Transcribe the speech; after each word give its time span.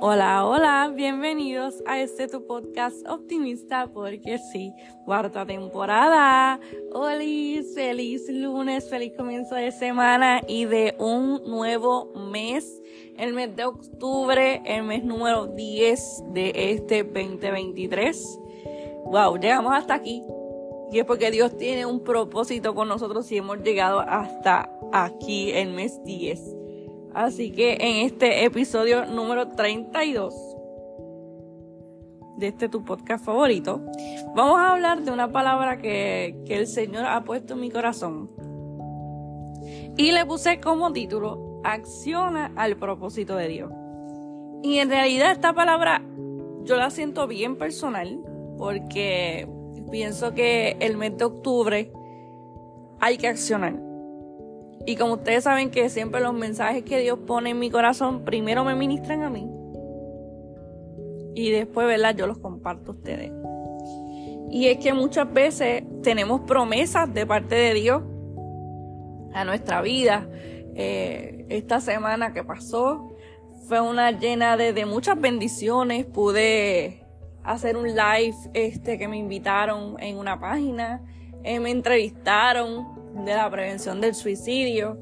Hola, 0.00 0.46
hola, 0.46 0.92
bienvenidos 0.94 1.82
a 1.84 2.00
este 2.00 2.28
tu 2.28 2.46
podcast 2.46 3.04
optimista 3.08 3.90
porque 3.92 4.38
sí, 4.38 4.72
cuarta 5.04 5.44
temporada. 5.44 6.60
Hola, 6.92 7.24
feliz 7.74 8.28
lunes, 8.28 8.88
feliz 8.88 9.12
comienzo 9.16 9.56
de 9.56 9.72
semana 9.72 10.40
y 10.46 10.66
de 10.66 10.94
un 11.00 11.42
nuevo 11.50 12.12
mes, 12.30 12.80
el 13.16 13.32
mes 13.32 13.56
de 13.56 13.64
octubre, 13.64 14.62
el 14.64 14.84
mes 14.84 15.02
número 15.02 15.48
10 15.48 16.22
de 16.32 16.52
este 16.54 17.02
2023. 17.02 18.38
Wow, 19.06 19.36
llegamos 19.36 19.74
hasta 19.74 19.94
aquí. 19.94 20.22
Y 20.92 21.00
es 21.00 21.04
porque 21.06 21.32
Dios 21.32 21.56
tiene 21.56 21.86
un 21.86 22.04
propósito 22.04 22.72
con 22.72 22.86
nosotros 22.86 23.30
y 23.32 23.38
hemos 23.38 23.58
llegado 23.62 23.98
hasta 23.98 24.70
aquí, 24.92 25.50
el 25.50 25.72
mes 25.72 26.00
10. 26.04 26.57
Así 27.14 27.50
que 27.50 27.78
en 27.80 28.06
este 28.06 28.44
episodio 28.44 29.06
número 29.06 29.48
32 29.48 30.34
de 32.36 32.48
este 32.48 32.68
tu 32.68 32.84
podcast 32.84 33.24
favorito, 33.24 33.82
vamos 34.36 34.58
a 34.58 34.72
hablar 34.72 35.02
de 35.02 35.10
una 35.10 35.32
palabra 35.32 35.78
que, 35.78 36.40
que 36.46 36.56
el 36.56 36.66
Señor 36.66 37.06
ha 37.06 37.24
puesto 37.24 37.54
en 37.54 37.60
mi 37.60 37.70
corazón. 37.70 38.30
Y 39.96 40.12
le 40.12 40.24
puse 40.24 40.60
como 40.60 40.92
título, 40.92 41.60
acciona 41.64 42.52
al 42.54 42.76
propósito 42.76 43.34
de 43.36 43.48
Dios. 43.48 43.72
Y 44.62 44.78
en 44.78 44.90
realidad 44.90 45.32
esta 45.32 45.52
palabra 45.52 46.02
yo 46.62 46.76
la 46.76 46.90
siento 46.90 47.26
bien 47.26 47.56
personal 47.56 48.20
porque 48.56 49.48
pienso 49.90 50.34
que 50.34 50.76
el 50.80 50.96
mes 50.96 51.16
de 51.16 51.24
octubre 51.24 51.92
hay 53.00 53.16
que 53.16 53.28
accionar. 53.28 53.87
Y 54.88 54.96
como 54.96 55.12
ustedes 55.12 55.44
saben 55.44 55.70
que 55.70 55.90
siempre 55.90 56.18
los 56.22 56.32
mensajes 56.32 56.82
que 56.82 56.98
Dios 57.00 57.18
pone 57.26 57.50
en 57.50 57.58
mi 57.58 57.70
corazón, 57.70 58.24
primero 58.24 58.64
me 58.64 58.74
ministran 58.74 59.22
a 59.22 59.28
mí. 59.28 59.46
Y 61.34 61.50
después, 61.50 61.86
¿verdad? 61.86 62.16
Yo 62.16 62.26
los 62.26 62.38
comparto 62.38 62.92
a 62.92 62.94
ustedes. 62.94 63.30
Y 64.50 64.68
es 64.68 64.78
que 64.78 64.94
muchas 64.94 65.30
veces 65.30 65.84
tenemos 66.02 66.40
promesas 66.40 67.12
de 67.12 67.26
parte 67.26 67.54
de 67.54 67.74
Dios 67.74 68.02
a 69.34 69.44
nuestra 69.44 69.82
vida. 69.82 70.26
Eh, 70.74 71.44
esta 71.50 71.82
semana 71.82 72.32
que 72.32 72.42
pasó 72.42 73.14
fue 73.68 73.82
una 73.82 74.10
llena 74.10 74.56
de, 74.56 74.86
muchas 74.86 75.20
bendiciones. 75.20 76.06
Pude 76.06 77.04
hacer 77.44 77.76
un 77.76 77.88
live 77.88 78.34
este, 78.54 78.96
que 78.96 79.06
me 79.06 79.18
invitaron 79.18 79.96
en 80.00 80.16
una 80.16 80.40
página. 80.40 81.04
Eh, 81.44 81.60
me 81.60 81.72
entrevistaron 81.72 82.97
de 83.24 83.34
la 83.34 83.50
prevención 83.50 84.00
del 84.00 84.14
suicidio. 84.14 84.98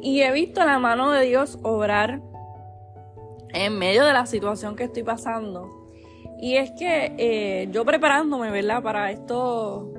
Y 0.00 0.22
he 0.22 0.32
visto 0.32 0.64
la 0.64 0.78
mano 0.78 1.10
de 1.12 1.24
Dios 1.24 1.58
obrar 1.62 2.20
en 3.54 3.78
medio 3.78 4.04
de 4.04 4.12
la 4.12 4.26
situación 4.26 4.76
que 4.76 4.84
estoy 4.84 5.02
pasando. 5.02 5.68
Y 6.40 6.56
es 6.56 6.72
que 6.72 7.14
eh, 7.18 7.68
yo 7.70 7.84
preparándome, 7.84 8.50
¿verdad? 8.50 8.82
Para 8.82 9.12
esto, 9.12 9.92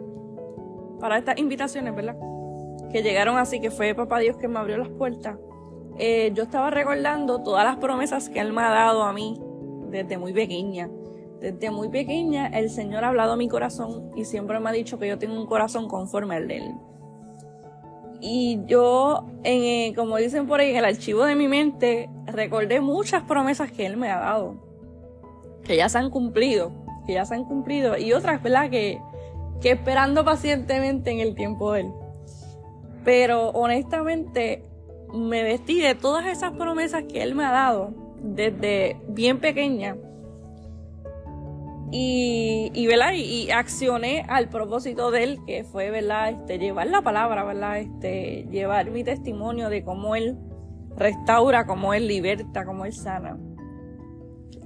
para 1.00 1.18
estas 1.18 1.38
invitaciones, 1.38 1.96
¿verdad? 1.96 2.18
Que 2.92 3.02
llegaron 3.02 3.38
así, 3.38 3.62
que 3.62 3.72
fue 3.72 3.96
Papá 3.96 4.20
Dios 4.20 4.36
que 4.38 4.48
me 4.48 4.60
abrió 4.60 4.78
las 4.78 4.90
puertas. 4.90 5.38
Eh, 6.00 6.32
yo 6.34 6.44
estaba 6.44 6.70
recordando 6.70 7.44
todas 7.44 7.64
las 7.64 7.78
promesas 7.78 8.30
que 8.30 8.40
Él 8.40 8.52
me 8.52 8.62
ha 8.62 8.70
dado 8.70 9.04
a 9.04 9.14
mí 9.14 9.40
desde 9.90 10.18
muy 10.18 10.34
pequeña. 10.34 10.90
Desde 11.40 11.72
muy 11.72 11.90
pequeña 11.90 12.48
el 12.48 12.70
Señor 12.70 13.04
ha 13.04 13.10
hablado 13.10 13.34
a 13.34 13.38
mi 13.38 13.48
corazón 13.48 14.12
y 14.16 14.26
siempre 14.26 14.60
me 14.60 14.70
ha 14.70 14.74
dicho 14.74 14.98
que 14.98 15.08
yo 15.08 15.18
tengo 15.18 15.40
un 15.40 15.46
corazón 15.46 15.88
conforme 15.88 16.36
al 16.36 16.48
de 16.48 16.58
Él. 16.58 16.74
Y 18.26 18.62
yo, 18.68 19.26
en, 19.44 19.64
eh, 19.64 19.94
como 19.98 20.16
dicen 20.16 20.48
por 20.48 20.62
ahí, 20.62 20.70
en 20.70 20.78
el 20.78 20.86
archivo 20.86 21.26
de 21.26 21.36
mi 21.36 21.50
mente, 21.50 22.10
recordé 22.26 22.80
muchas 22.80 23.24
promesas 23.24 23.70
que 23.70 23.86
Él 23.86 23.98
me 23.98 24.10
ha 24.10 24.18
dado, 24.18 24.56
que 25.66 25.76
ya 25.76 25.90
se 25.90 25.98
han 25.98 26.10
cumplido, 26.10 26.72
que 27.06 27.16
ya 27.16 27.26
se 27.26 27.36
han 27.36 27.44
cumplido, 27.44 27.98
y 27.98 28.14
otras, 28.14 28.42
¿verdad? 28.42 28.70
Que, 28.70 29.02
que 29.60 29.72
esperando 29.72 30.24
pacientemente 30.24 31.12
en 31.12 31.20
el 31.20 31.36
tiempo 31.36 31.74
de 31.74 31.82
Él. 31.82 31.92
Pero 33.04 33.50
honestamente, 33.50 34.64
me 35.14 35.44
vestí 35.44 35.82
de 35.82 35.94
todas 35.94 36.26
esas 36.28 36.54
promesas 36.54 37.04
que 37.04 37.24
Él 37.24 37.36
me 37.36 37.44
ha 37.44 37.52
dado 37.52 37.94
desde 38.22 39.02
bien 39.10 39.42
pequeña 39.42 39.98
y, 41.96 42.72
y, 42.74 42.88
¿verdad? 42.88 43.14
Y, 43.14 43.52
accioné 43.52 44.26
al 44.28 44.50
propósito 44.50 45.12
de 45.12 45.24
él, 45.24 45.40
que 45.46 45.64
fue, 45.64 45.92
¿verdad? 45.92 46.32
Este, 46.32 46.58
llevar 46.58 46.88
la 46.88 47.04
palabra, 47.04 47.44
¿verdad? 47.44 47.78
Este, 47.78 48.48
llevar 48.50 48.90
mi 48.90 49.04
testimonio 49.04 49.70
de 49.70 49.84
cómo 49.84 50.16
él 50.16 50.36
restaura, 50.98 51.68
cómo 51.68 51.94
él 51.94 52.08
liberta, 52.08 52.66
cómo 52.66 52.86
él 52.86 52.94
sana. 52.94 53.38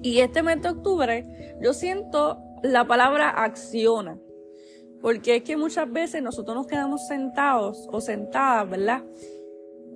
Y 0.02 0.20
este 0.20 0.42
mes 0.42 0.62
de 0.62 0.70
octubre, 0.70 1.58
yo 1.62 1.74
siento 1.74 2.40
la 2.64 2.88
palabra 2.88 3.30
acciona. 3.30 4.18
Porque 5.02 5.36
es 5.36 5.44
que 5.44 5.58
muchas 5.58 5.92
veces 5.92 6.24
nosotros 6.24 6.56
nos 6.56 6.68
quedamos 6.68 7.08
sentados 7.08 7.90
o 7.92 8.00
sentadas, 8.00 8.70
¿verdad? 8.70 9.04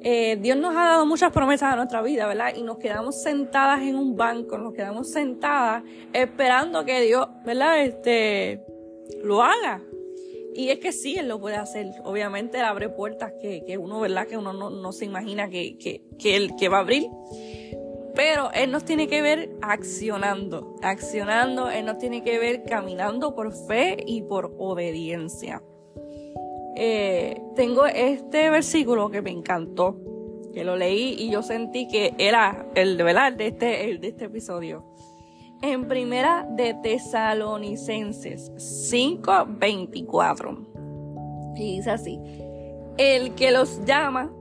Eh, 0.04 0.38
Dios 0.42 0.58
nos 0.58 0.76
ha 0.76 0.84
dado 0.84 1.06
muchas 1.06 1.32
promesas 1.32 1.74
a 1.74 1.76
nuestra 1.76 2.02
vida, 2.02 2.26
¿verdad? 2.28 2.54
Y 2.56 2.64
nos 2.64 2.80
quedamos 2.80 3.22
sentadas 3.22 3.82
en 3.82 3.96
un 3.96 4.16
banco, 4.16 4.58
nos 4.58 4.74
quedamos 4.74 5.12
sentadas 5.12 5.84
esperando 6.12 6.84
que 6.86 7.02
Dios, 7.02 7.28
¿verdad? 7.46 7.84
Este, 7.84 8.64
lo 9.24 9.44
haga. 9.44 9.82
Y 10.56 10.70
es 10.70 10.80
que 10.80 10.92
sí, 10.92 11.16
Él 11.18 11.28
lo 11.28 11.40
puede 11.40 11.56
hacer. 11.56 11.88
Obviamente 12.04 12.58
Él 12.58 12.66
abre 12.66 12.90
puertas 12.90 13.34
que, 13.40 13.64
que 13.66 13.78
uno, 13.78 14.00
¿verdad? 14.00 14.26
Que 14.26 14.38
uno 14.38 14.54
no, 14.54 14.72
no 14.72 14.92
se 14.92 15.06
imagina 15.06 15.50
que, 15.50 15.78
que, 15.78 16.02
que, 16.18 16.36
él, 16.36 16.56
que 16.60 16.68
va 16.68 16.78
a 16.78 16.82
abrir. 16.82 17.08
Pero 18.16 18.52
Él 18.54 18.72
nos 18.72 18.84
tiene 18.84 19.08
que 19.08 19.22
ver 19.22 19.52
accionando, 19.62 20.76
accionando, 20.82 21.70
Él 21.70 21.86
nos 21.86 22.00
tiene 22.00 22.24
que 22.24 22.40
ver 22.40 22.64
caminando 22.64 23.36
por 23.36 23.54
fe 23.54 23.98
y 24.06 24.24
por 24.24 24.54
obediencia. 24.58 25.62
Eh, 26.76 27.42
tengo 27.56 27.86
este 27.86 28.50
versículo 28.50 29.10
que 29.10 29.22
me 29.22 29.32
encantó, 29.32 29.98
que 30.54 30.64
lo 30.64 30.76
leí 30.76 31.16
y 31.18 31.30
yo 31.30 31.44
sentí 31.44 31.88
que 31.88 32.14
era 32.18 32.66
el 32.76 32.98
de 32.98 33.04
verdad 33.04 33.34
de 33.34 33.48
este, 33.48 33.98
de 33.98 34.08
este 34.08 34.26
episodio. 34.26 34.86
En 35.62 35.88
primera 35.88 36.48
de 36.50 36.74
Tesalonicenses 36.74 38.52
5:24. 38.56 40.68
Y 41.56 41.78
dice 41.78 41.92
así, 41.92 42.20
el 42.98 43.36
que 43.36 43.52
los 43.52 43.86
llama 43.86 44.32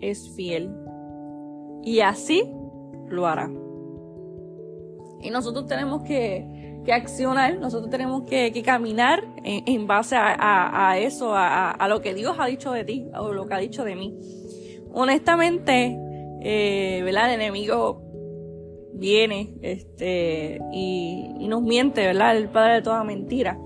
es 0.00 0.30
fiel 0.30 0.74
y 1.82 2.00
así 2.00 2.50
lo 3.08 3.26
hará. 3.26 3.50
Y 5.22 5.30
nosotros 5.30 5.66
tenemos 5.66 6.02
que 6.02 6.59
que 6.84 6.92
accionar, 6.92 7.58
nosotros 7.58 7.90
tenemos 7.90 8.22
que, 8.22 8.62
caminar 8.64 9.24
en, 9.44 9.86
base 9.86 10.16
a, 10.18 10.98
eso, 10.98 11.32
a, 11.34 11.86
lo 11.88 12.00
que 12.00 12.14
Dios 12.14 12.36
ha 12.38 12.46
dicho 12.46 12.72
de 12.72 12.84
ti 12.84 13.08
o 13.14 13.32
lo 13.32 13.46
que 13.46 13.54
ha 13.54 13.58
dicho 13.58 13.84
de 13.84 13.96
mí. 13.96 14.18
Honestamente, 14.92 15.96
eh, 16.42 17.00
¿verdad? 17.04 17.32
El 17.32 17.40
enemigo 17.40 18.02
viene 18.94 19.54
este, 19.62 20.58
y, 20.72 21.46
nos 21.48 21.62
miente, 21.62 22.06
¿verdad? 22.06 22.36
El 22.36 22.48
padre 22.48 22.74
de 22.74 22.82
toda 22.82 23.04
mentira. 23.04 23.58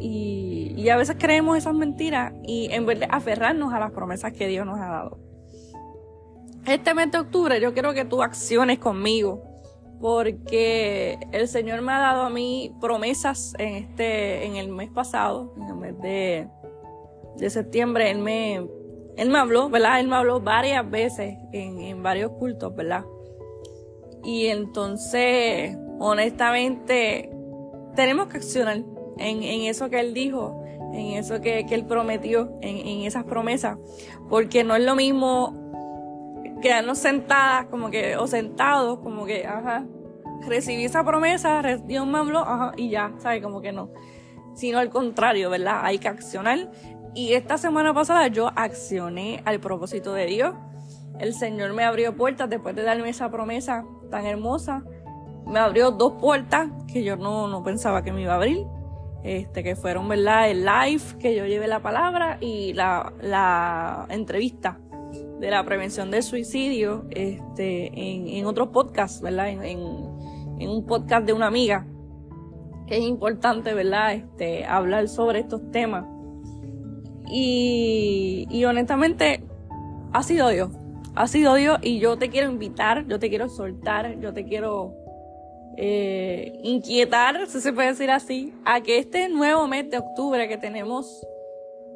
Y, 0.00 0.74
y 0.76 0.88
a 0.90 0.96
veces 0.96 1.16
creemos 1.18 1.58
esas 1.58 1.74
mentiras 1.74 2.32
y 2.44 2.68
en 2.70 2.86
vez 2.86 3.00
de 3.00 3.08
aferrarnos 3.10 3.72
a 3.72 3.80
las 3.80 3.90
promesas 3.90 4.32
que 4.32 4.46
Dios 4.46 4.64
nos 4.64 4.78
ha 4.78 4.86
dado. 4.86 5.18
Este 6.66 6.94
mes 6.94 7.10
de 7.10 7.18
octubre 7.18 7.60
yo 7.60 7.72
quiero 7.72 7.94
que 7.94 8.04
tú 8.04 8.22
acciones 8.22 8.78
conmigo 8.78 9.47
porque 10.00 11.18
el 11.32 11.48
Señor 11.48 11.82
me 11.82 11.92
ha 11.92 11.98
dado 11.98 12.22
a 12.22 12.30
mí 12.30 12.74
promesas 12.80 13.54
en 13.58 13.74
este, 13.74 14.46
en 14.46 14.56
el 14.56 14.68
mes 14.68 14.90
pasado, 14.90 15.52
en 15.56 15.62
el 15.64 15.74
mes 15.74 16.00
de, 16.00 16.48
de 17.36 17.50
septiembre, 17.50 18.10
él 18.10 18.18
me, 18.18 18.66
él 19.16 19.30
me 19.30 19.38
habló, 19.38 19.68
¿verdad? 19.68 20.00
Él 20.00 20.08
me 20.08 20.16
habló 20.16 20.40
varias 20.40 20.88
veces 20.88 21.36
en, 21.52 21.80
en 21.80 22.02
varios 22.02 22.32
cultos, 22.32 22.74
¿verdad? 22.74 23.04
Y 24.22 24.46
entonces, 24.46 25.76
honestamente, 25.98 27.30
tenemos 27.96 28.28
que 28.28 28.36
accionar 28.36 28.76
en, 29.18 29.42
en 29.42 29.62
eso 29.62 29.90
que 29.90 30.00
él 30.00 30.14
dijo, 30.14 30.62
en 30.92 31.18
eso 31.18 31.40
que, 31.40 31.66
que 31.66 31.74
él 31.74 31.84
prometió, 31.84 32.52
en, 32.60 32.76
en 32.86 33.00
esas 33.02 33.24
promesas, 33.24 33.78
porque 34.28 34.62
no 34.62 34.76
es 34.76 34.84
lo 34.84 34.94
mismo 34.94 35.57
quedarnos 36.60 36.98
sentadas, 36.98 37.66
como 37.66 37.90
que, 37.90 38.16
o 38.16 38.26
sentados, 38.26 38.98
como 39.00 39.26
que, 39.26 39.46
ajá, 39.46 39.86
recibí 40.46 40.84
esa 40.84 41.04
promesa, 41.04 41.62
Dios 41.84 42.06
me 42.06 42.18
habló, 42.18 42.40
ajá, 42.40 42.72
y 42.76 42.90
ya, 42.90 43.12
¿sabes? 43.18 43.42
Como 43.42 43.60
que 43.60 43.72
no. 43.72 43.90
Sino 44.54 44.78
al 44.78 44.90
contrario, 44.90 45.50
¿verdad? 45.50 45.80
Hay 45.82 45.98
que 45.98 46.08
accionar. 46.08 46.70
Y 47.14 47.32
esta 47.32 47.58
semana 47.58 47.94
pasada 47.94 48.26
yo 48.28 48.50
accioné 48.56 49.42
al 49.44 49.60
propósito 49.60 50.12
de 50.12 50.26
Dios. 50.26 50.54
El 51.18 51.34
Señor 51.34 51.72
me 51.72 51.84
abrió 51.84 52.14
puertas 52.16 52.48
después 52.48 52.74
de 52.76 52.82
darme 52.82 53.08
esa 53.08 53.30
promesa 53.30 53.84
tan 54.10 54.26
hermosa. 54.26 54.84
Me 55.46 55.58
abrió 55.58 55.90
dos 55.90 56.14
puertas 56.20 56.68
que 56.92 57.02
yo 57.02 57.16
no, 57.16 57.48
no 57.48 57.62
pensaba 57.62 58.02
que 58.02 58.12
me 58.12 58.22
iba 58.22 58.32
a 58.32 58.36
abrir. 58.36 58.66
Este, 59.24 59.64
que 59.64 59.74
fueron, 59.74 60.08
¿verdad? 60.08 60.48
El 60.48 60.64
live 60.64 61.02
que 61.18 61.34
yo 61.34 61.44
llevé 61.44 61.66
la 61.66 61.80
palabra 61.80 62.38
y 62.40 62.72
la, 62.74 63.12
la 63.20 64.06
entrevista 64.10 64.78
de 65.38 65.50
la 65.50 65.64
prevención 65.64 66.10
del 66.10 66.22
suicidio 66.22 67.04
este, 67.10 67.86
en, 67.86 68.28
en 68.28 68.46
otro 68.46 68.72
podcast, 68.72 69.22
¿verdad? 69.22 69.48
En, 69.48 69.62
en, 69.64 69.78
en, 70.58 70.68
un 70.68 70.84
podcast 70.86 71.26
de 71.26 71.32
una 71.32 71.46
amiga, 71.46 71.86
que 72.86 72.96
es 72.96 73.02
importante, 73.02 73.74
¿verdad? 73.74 74.14
Este, 74.14 74.64
hablar 74.64 75.08
sobre 75.08 75.40
estos 75.40 75.70
temas. 75.70 76.04
Y, 77.30 78.46
y 78.50 78.64
honestamente, 78.64 79.44
ha 80.12 80.22
sido 80.22 80.48
Dios. 80.48 80.70
Ha 81.14 81.26
sido 81.26 81.54
Dios 81.54 81.78
y 81.82 81.98
yo 81.98 82.16
te 82.16 82.30
quiero 82.30 82.50
invitar, 82.50 83.06
yo 83.06 83.18
te 83.18 83.28
quiero 83.28 83.48
soltar, 83.48 84.18
yo 84.20 84.32
te 84.32 84.44
quiero 84.44 84.94
eh, 85.76 86.58
inquietar, 86.62 87.46
si 87.46 87.60
se 87.60 87.72
puede 87.72 87.88
decir 87.88 88.10
así, 88.10 88.52
a 88.64 88.80
que 88.80 88.98
este 88.98 89.28
nuevo 89.28 89.66
mes 89.68 89.90
de 89.90 89.98
octubre 89.98 90.48
que 90.48 90.58
tenemos 90.58 91.24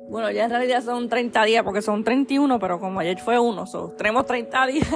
bueno, 0.09 0.31
ya 0.31 0.45
en 0.45 0.51
realidad 0.51 0.83
son 0.83 1.09
30 1.09 1.45
días 1.45 1.63
porque 1.65 1.83
son 1.83 2.05
31, 2.05 2.59
pero 2.59 2.79
como 2.79 3.01
ayer 3.01 3.19
fue 3.19 3.39
uno, 3.39 3.65
tenemos 3.97 4.27
30 4.27 4.67
días 4.69 4.89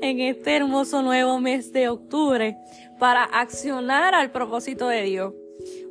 en 0.00 0.20
este 0.20 0.56
hermoso 0.56 1.02
nuevo 1.02 1.40
mes 1.40 1.72
de 1.72 1.88
octubre 1.88 2.56
para 2.98 3.24
accionar 3.24 4.14
al 4.14 4.30
propósito 4.30 4.88
de 4.88 5.02
Dios. 5.02 5.32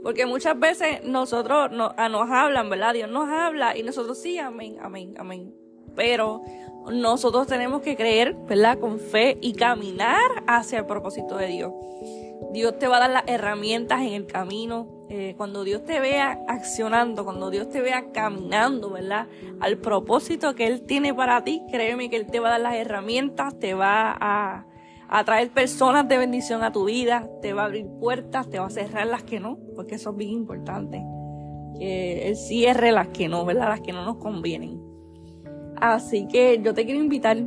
Porque 0.03 0.25
muchas 0.25 0.59
veces 0.59 1.03
nosotros 1.03 1.71
ah, 1.97 2.09
nos 2.09 2.29
hablan, 2.29 2.69
¿verdad? 2.69 2.93
Dios 2.93 3.09
nos 3.09 3.29
habla 3.29 3.77
y 3.77 3.83
nosotros 3.83 4.21
sí, 4.21 4.37
amén, 4.37 4.77
amén, 4.81 5.13
amén. 5.17 5.53
Pero 5.95 6.41
nosotros 6.91 7.47
tenemos 7.47 7.81
que 7.81 7.95
creer, 7.95 8.35
¿verdad? 8.47 8.77
Con 8.79 8.99
fe 8.99 9.37
y 9.41 9.53
caminar 9.53 10.43
hacia 10.47 10.79
el 10.79 10.85
propósito 10.85 11.37
de 11.37 11.47
Dios. 11.47 11.71
Dios 12.51 12.77
te 12.79 12.87
va 12.87 12.97
a 12.97 12.99
dar 13.01 13.09
las 13.09 13.23
herramientas 13.27 14.01
en 14.01 14.13
el 14.13 14.25
camino. 14.25 14.87
Eh, 15.09 15.35
cuando 15.37 15.63
Dios 15.63 15.83
te 15.83 15.99
vea 15.99 16.43
accionando, 16.47 17.23
cuando 17.23 17.49
Dios 17.49 17.69
te 17.69 17.81
vea 17.81 18.11
caminando, 18.11 18.89
¿verdad? 18.89 19.27
Al 19.59 19.77
propósito 19.77 20.55
que 20.55 20.67
Él 20.67 20.81
tiene 20.83 21.13
para 21.13 21.43
ti, 21.43 21.61
créeme 21.71 22.09
que 22.09 22.15
Él 22.15 22.27
te 22.27 22.39
va 22.39 22.47
a 22.47 22.51
dar 22.51 22.61
las 22.61 22.75
herramientas, 22.75 23.57
te 23.59 23.73
va 23.73 24.15
a, 24.19 24.65
a 25.09 25.23
traer 25.23 25.51
personas 25.51 26.07
de 26.07 26.17
bendición 26.17 26.63
a 26.63 26.71
tu 26.71 26.85
vida, 26.85 27.29
te 27.41 27.53
va 27.53 27.63
a 27.63 27.65
abrir 27.65 27.87
puertas, 27.99 28.49
te 28.49 28.59
va 28.59 28.65
a 28.65 28.71
cerrar 28.71 29.05
las 29.07 29.23
que 29.23 29.39
no, 29.39 29.59
porque 29.75 29.95
eso 29.95 30.11
es 30.11 30.17
bien 30.17 30.31
importante. 30.31 31.03
Que 31.77 32.29
Él 32.29 32.35
cierre 32.35 32.91
las 32.91 33.09
que 33.09 33.27
no, 33.27 33.45
¿verdad? 33.45 33.69
Las 33.69 33.81
que 33.81 33.93
no 33.93 34.03
nos 34.05 34.17
convienen. 34.17 34.81
Así 35.75 36.27
que 36.27 36.59
yo 36.63 36.73
te 36.73 36.85
quiero 36.85 36.99
invitar 36.99 37.37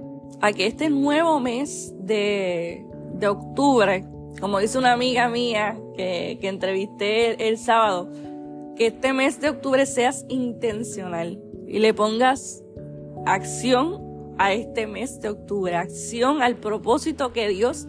a 0.40 0.52
que 0.52 0.66
este 0.66 0.90
nuevo 0.90 1.40
mes 1.40 1.94
de, 1.98 2.86
de 3.14 3.28
octubre, 3.28 4.04
como 4.40 4.58
dice 4.58 4.78
una 4.78 4.92
amiga 4.92 5.28
mía 5.28 5.78
que, 5.96 6.38
entrevisté 6.42 7.48
el, 7.48 7.58
sábado, 7.58 8.08
que 8.76 8.88
este 8.88 9.12
mes 9.12 9.40
de 9.40 9.50
octubre 9.50 9.86
seas 9.86 10.26
intencional 10.28 11.40
y 11.66 11.78
le 11.78 11.94
pongas 11.94 12.62
acción 13.24 14.34
a 14.38 14.52
este 14.52 14.86
mes 14.86 15.20
de 15.20 15.30
octubre, 15.30 15.74
acción 15.74 16.42
al 16.42 16.56
propósito 16.56 17.32
que 17.32 17.48
Dios 17.48 17.86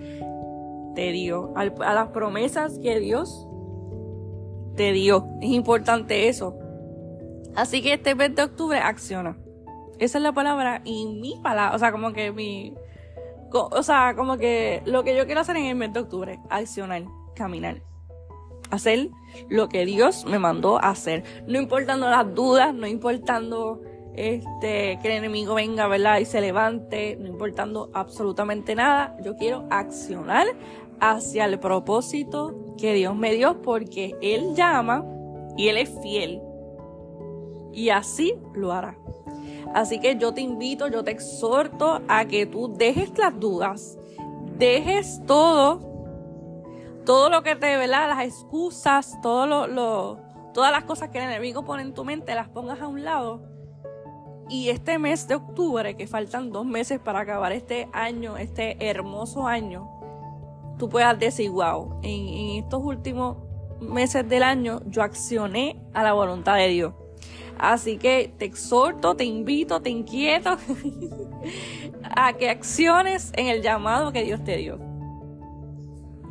te 0.96 1.12
dio, 1.12 1.54
a 1.56 1.66
las 1.66 2.08
promesas 2.10 2.80
que 2.80 3.00
Dios 3.00 3.48
te 4.76 4.94
dio. 4.94 5.28
Es 5.42 5.50
importante 5.50 6.30
eso. 6.30 6.58
Así 7.56 7.82
que 7.82 7.94
este 7.94 8.16
mes 8.16 8.34
de 8.36 8.44
octubre 8.44 8.78
acciona. 8.78 9.38
Esa 10.00 10.20
es 10.20 10.24
la 10.24 10.32
palabra 10.32 10.82
y 10.86 11.08
mi 11.08 11.40
palabra, 11.42 11.76
o 11.76 11.80
sea, 11.80 11.92
como 11.92 12.14
que 12.14 12.32
mi, 12.32 12.74
o 13.52 13.84
sea, 13.84 14.14
como 14.16 14.38
que 14.38 14.82
lo 14.86 15.04
que 15.04 15.16
yo 15.16 15.26
quiero 15.26 15.42
hacer 15.42 15.58
en 15.58 15.66
el 15.66 15.76
mes 15.76 15.94
de 15.94 16.02
octubre, 16.02 16.40
accionar, 16.50 17.04
caminar. 17.36 17.82
Hacer 18.70 19.10
lo 19.50 19.70
que 19.70 19.86
Dios 19.86 20.26
me 20.26 20.40
mandó 20.40 20.84
hacer. 20.84 21.24
No 21.48 21.58
importando 21.58 22.10
las 22.10 22.34
dudas, 22.36 22.74
no 22.74 22.86
importando 22.86 23.82
este, 24.14 25.00
que 25.02 25.08
el 25.08 25.12
enemigo 25.12 25.54
venga, 25.54 25.88
¿verdad? 25.88 26.20
Y 26.20 26.26
se 26.26 26.42
levante, 26.42 27.16
no 27.18 27.28
importando 27.28 27.90
absolutamente 27.94 28.76
nada. 28.76 29.16
Yo 29.24 29.38
quiero 29.38 29.66
accionar 29.70 30.48
hacia 31.00 31.46
el 31.46 31.60
propósito 31.60 32.76
que 32.78 32.94
Dios 32.94 33.16
me 33.16 33.34
dio 33.34 33.62
porque 33.62 34.16
Él 34.22 34.56
llama 34.56 35.06
y 35.56 35.70
Él 35.70 35.78
es 35.78 35.92
fiel. 36.02 36.42
Y 37.72 37.90
así 37.90 38.34
lo 38.54 38.72
hará. 38.72 38.98
Así 39.74 40.00
que 40.00 40.18
yo 40.18 40.34
te 40.34 40.42
invito, 40.42 40.88
yo 40.88 41.04
te 41.04 41.12
exhorto 41.12 42.02
a 42.08 42.26
que 42.26 42.46
tú 42.46 42.74
dejes 42.76 43.18
las 43.18 43.40
dudas, 43.40 43.98
dejes 44.58 45.22
todo, 45.26 45.80
todo 47.06 47.30
lo 47.30 47.44
que 47.44 47.56
te, 47.56 47.78
¿verdad? 47.78 48.10
Las 48.10 48.26
excusas, 48.26 49.20
todo 49.22 49.68
lo, 49.68 50.20
todas 50.54 50.72
las 50.72 50.84
cosas 50.86 51.10
que 51.10 51.20
el 51.20 51.26
enemigo 51.26 51.64
pone 51.64 51.84
en 51.84 51.94
tu 51.94 52.04
mente, 52.04 52.34
las 52.36 52.50
pongas 52.50 52.82
a 52.82 52.88
un 52.88 53.04
lado. 53.04 53.44
Y 54.50 54.70
este 54.70 54.98
mes 54.98 55.28
de 55.28 55.36
octubre, 55.36 55.96
que 55.98 56.08
faltan 56.08 56.52
dos 56.52 56.66
meses 56.66 57.00
para 57.00 57.20
acabar 57.20 57.52
este 57.52 57.90
año, 57.92 58.38
este 58.38 58.90
hermoso 58.90 59.46
año, 59.46 59.90
tú 60.78 60.88
puedas 60.90 61.20
decir, 61.20 61.52
wow, 61.52 62.00
en, 62.02 62.28
en 62.28 62.64
estos 62.64 62.82
últimos 62.82 63.38
meses 63.80 64.28
del 64.28 64.44
año 64.44 64.82
yo 64.86 65.04
accioné 65.04 65.82
a 65.94 66.04
la 66.04 66.14
voluntad 66.14 66.56
de 66.56 66.70
Dios. 66.70 66.94
Así 67.60 67.98
que 67.98 68.34
te 68.38 68.46
exhorto, 68.46 69.16
te 69.16 69.26
invito, 69.26 69.82
te 69.82 69.90
inquieto 69.90 70.58
a 72.04 72.34
que 72.34 72.50
acciones 72.50 73.32
en 73.36 73.48
el 73.48 73.62
llamado 73.62 74.12
que 74.12 74.24
Dios 74.24 74.44
te 74.44 74.58
dio. 74.58 74.80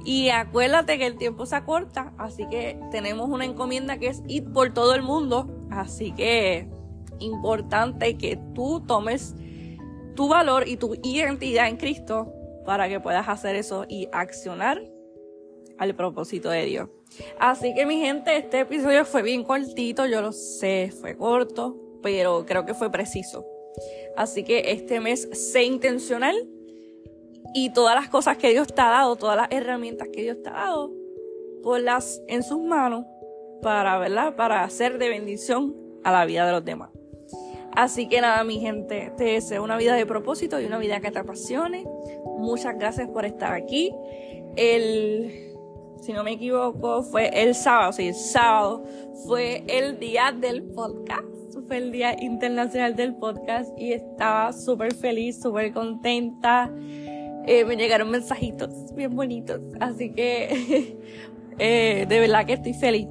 Y 0.04 0.28
acuérdate 0.28 0.98
que 0.98 1.06
el 1.06 1.16
tiempo 1.16 1.46
se 1.46 1.56
acorta, 1.56 2.12
así 2.16 2.46
que 2.48 2.78
tenemos 2.92 3.28
una 3.28 3.44
encomienda 3.44 3.98
que 3.98 4.06
es 4.06 4.22
ir 4.28 4.52
por 4.52 4.72
todo 4.72 4.94
el 4.94 5.02
mundo. 5.02 5.48
Así 5.70 6.12
que 6.12 6.68
importante 7.18 8.16
que 8.16 8.38
tú 8.54 8.84
tomes 8.86 9.34
tu 10.14 10.28
valor 10.28 10.68
y 10.68 10.76
tu 10.76 10.94
identidad 11.02 11.68
en 11.68 11.76
Cristo 11.76 12.32
para 12.64 12.88
que 12.88 13.00
puedas 13.00 13.28
hacer 13.28 13.56
eso 13.56 13.84
y 13.88 14.08
accionar 14.12 14.80
al 15.78 15.94
propósito 15.94 16.50
de 16.50 16.64
Dios. 16.64 16.88
Así 17.38 17.74
que 17.74 17.86
mi 17.86 18.00
gente, 18.00 18.36
este 18.36 18.60
episodio 18.60 19.04
fue 19.04 19.22
bien 19.22 19.44
cortito, 19.44 20.06
yo 20.06 20.20
lo 20.20 20.32
sé, 20.32 20.92
fue 21.00 21.16
corto, 21.16 21.76
pero 22.02 22.44
creo 22.46 22.64
que 22.64 22.74
fue 22.74 22.90
preciso. 22.90 23.46
Así 24.16 24.44
que 24.44 24.72
este 24.72 25.00
mes 25.00 25.28
sé 25.32 25.64
intencional 25.64 26.36
y 27.54 27.70
todas 27.72 27.94
las 27.94 28.08
cosas 28.08 28.36
que 28.36 28.50
Dios 28.50 28.68
te 28.68 28.80
ha 28.80 28.88
dado, 28.88 29.16
todas 29.16 29.36
las 29.36 29.48
herramientas 29.50 30.08
que 30.12 30.22
Dios 30.22 30.42
te 30.42 30.50
ha 30.50 30.54
dado, 30.54 30.92
ponlas 31.62 32.20
en 32.28 32.42
sus 32.42 32.60
manos 32.60 33.04
para, 33.62 33.98
¿verdad? 33.98 34.36
Para 34.36 34.62
hacer 34.64 34.98
de 34.98 35.08
bendición 35.08 35.74
a 36.04 36.12
la 36.12 36.24
vida 36.24 36.46
de 36.46 36.52
los 36.52 36.64
demás. 36.64 36.90
Así 37.76 38.08
que 38.08 38.22
nada, 38.22 38.42
mi 38.42 38.58
gente, 38.58 39.12
te 39.18 39.24
deseo 39.24 39.62
una 39.62 39.76
vida 39.76 39.94
de 39.94 40.06
propósito 40.06 40.58
y 40.58 40.64
una 40.64 40.78
vida 40.78 41.00
que 41.00 41.10
te 41.10 41.18
apasione. 41.18 41.84
Muchas 42.38 42.78
gracias 42.78 43.08
por 43.08 43.26
estar 43.26 43.52
aquí. 43.52 43.92
El 44.56 45.45
si 46.06 46.12
no 46.12 46.22
me 46.22 46.34
equivoco, 46.34 47.02
fue 47.02 47.28
el 47.34 47.52
sábado, 47.56 47.92
sí, 47.92 48.06
el 48.06 48.14
sábado 48.14 48.84
fue 49.26 49.64
el 49.66 49.98
día 49.98 50.30
del 50.30 50.62
podcast, 50.62 51.26
fue 51.66 51.78
el 51.78 51.90
día 51.90 52.14
internacional 52.22 52.94
del 52.94 53.16
podcast 53.16 53.76
y 53.76 53.92
estaba 53.92 54.52
súper 54.52 54.94
feliz, 54.94 55.42
súper 55.42 55.72
contenta. 55.72 56.70
Eh, 57.48 57.64
me 57.64 57.76
llegaron 57.76 58.08
mensajitos 58.12 58.94
bien 58.94 59.16
bonitos, 59.16 59.60
así 59.80 60.12
que 60.12 60.96
eh, 61.58 62.06
de 62.08 62.20
verdad 62.20 62.46
que 62.46 62.52
estoy 62.52 62.74
feliz. 62.74 63.08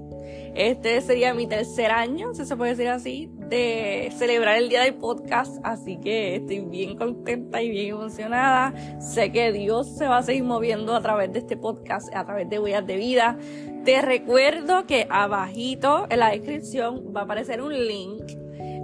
Este 0.55 1.01
sería 1.01 1.33
mi 1.33 1.47
tercer 1.47 1.91
año, 1.91 2.33
si 2.33 2.45
se 2.45 2.55
puede 2.55 2.71
decir 2.71 2.87
así, 2.87 3.29
de 3.49 4.11
celebrar 4.17 4.57
el 4.57 4.69
día 4.69 4.81
del 4.83 4.95
podcast, 4.95 5.57
así 5.63 5.97
que 5.97 6.35
estoy 6.35 6.61
bien 6.61 6.95
contenta 6.95 7.61
y 7.61 7.69
bien 7.69 7.95
emocionada. 7.95 8.73
Sé 8.99 9.31
que 9.31 9.51
Dios 9.51 9.87
se 9.87 10.07
va 10.07 10.17
a 10.17 10.23
seguir 10.23 10.43
moviendo 10.43 10.95
a 10.95 11.01
través 11.01 11.31
de 11.33 11.39
este 11.39 11.57
podcast, 11.57 12.13
a 12.15 12.25
través 12.25 12.49
de 12.49 12.59
Huellas 12.59 12.85
de 12.85 12.97
Vida. 12.97 13.37
Te 13.83 14.01
recuerdo 14.01 14.85
que 14.85 15.07
abajito 15.09 16.07
en 16.09 16.19
la 16.19 16.31
descripción 16.31 17.13
va 17.15 17.21
a 17.21 17.23
aparecer 17.25 17.61
un 17.61 17.73
link, 17.73 18.25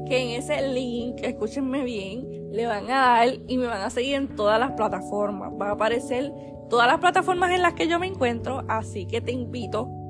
que 0.08 0.18
en 0.20 0.30
ese 0.42 0.68
link, 0.68 1.18
escúchenme 1.24 1.84
bien, 1.84 2.52
le 2.52 2.68
van 2.68 2.86
a 2.92 2.98
dar 2.98 3.30
y 3.48 3.58
me 3.58 3.68
van 3.68 3.82
a 3.82 3.90
seguir 3.90 4.16
en 4.16 4.36
todas 4.36 4.60
las 4.60 4.72
plataformas. 4.72 5.52
Va 5.60 5.70
a 5.70 5.74
aparecer 5.74 6.32
todas 6.70 6.88
las 6.88 7.00
plataformas 7.00 7.52
en 7.52 7.62
las 7.62 7.74
que 7.74 7.88
yo 7.88 8.00
me 8.00 8.08
encuentro, 8.08 8.64
así 8.68 9.06
que 9.06 9.22
te 9.22 9.32
invito 9.32 10.01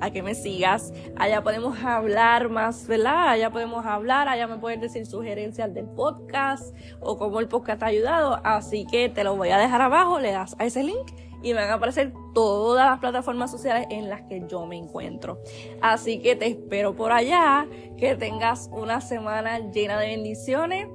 a 0.00 0.10
que 0.10 0.22
me 0.22 0.34
sigas. 0.34 0.92
Allá 1.16 1.42
podemos 1.42 1.82
hablar 1.82 2.48
más, 2.48 2.86
¿verdad? 2.86 3.28
Allá 3.28 3.50
podemos 3.50 3.84
hablar, 3.86 4.28
allá 4.28 4.46
me 4.46 4.58
puedes 4.58 4.80
decir 4.80 5.06
sugerencias 5.06 5.72
del 5.72 5.86
podcast 5.86 6.74
o 7.00 7.18
cómo 7.18 7.40
el 7.40 7.48
podcast 7.48 7.80
te 7.80 7.84
ha 7.84 7.88
ayudado. 7.88 8.40
Así 8.44 8.86
que 8.86 9.08
te 9.08 9.24
lo 9.24 9.36
voy 9.36 9.50
a 9.50 9.58
dejar 9.58 9.80
abajo, 9.80 10.18
le 10.20 10.32
das 10.32 10.56
a 10.58 10.66
ese 10.66 10.82
link 10.82 11.10
y 11.42 11.54
me 11.54 11.60
van 11.60 11.70
a 11.70 11.74
aparecer 11.74 12.12
todas 12.34 12.88
las 12.90 12.98
plataformas 12.98 13.50
sociales 13.50 13.86
en 13.90 14.08
las 14.08 14.22
que 14.22 14.44
yo 14.48 14.66
me 14.66 14.76
encuentro. 14.76 15.40
Así 15.80 16.20
que 16.20 16.36
te 16.36 16.46
espero 16.46 16.94
por 16.94 17.12
allá, 17.12 17.66
que 17.96 18.16
tengas 18.16 18.68
una 18.72 19.00
semana 19.00 19.58
llena 19.70 19.98
de 20.00 20.08
bendiciones 20.08 20.88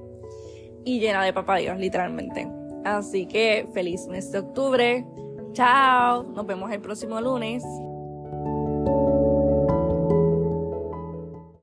y 0.85 0.99
llena 0.99 1.23
de 1.23 1.33
papá 1.33 1.59
literalmente. 1.59 2.47
Así 2.83 3.25
que 3.25 3.67
feliz 3.73 4.07
mes 4.07 4.31
de 4.31 4.39
octubre. 4.39 5.05
Chao, 5.53 6.23
nos 6.23 6.45
vemos 6.45 6.71
el 6.71 6.81
próximo 6.81 7.21
lunes. 7.21 7.63